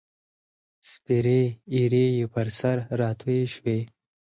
سپیرې 0.91 1.41
ایرې 1.73 2.05
یې 2.17 2.25
پر 2.33 2.47
سر 2.59 2.77
راتوی 3.01 3.39
شوې 3.53 3.79